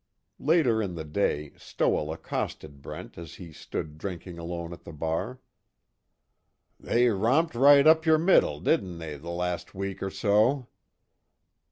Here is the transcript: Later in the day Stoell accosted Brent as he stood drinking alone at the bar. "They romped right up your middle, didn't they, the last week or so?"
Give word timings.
Later 0.39 0.81
in 0.81 0.95
the 0.95 1.03
day 1.05 1.51
Stoell 1.57 2.11
accosted 2.11 2.81
Brent 2.81 3.19
as 3.19 3.35
he 3.35 3.53
stood 3.53 3.99
drinking 3.99 4.39
alone 4.39 4.73
at 4.73 4.83
the 4.83 4.91
bar. 4.91 5.39
"They 6.79 7.07
romped 7.09 7.53
right 7.53 7.85
up 7.85 8.03
your 8.07 8.17
middle, 8.17 8.59
didn't 8.59 8.97
they, 8.97 9.17
the 9.17 9.29
last 9.29 9.75
week 9.75 10.01
or 10.01 10.09
so?" 10.09 10.69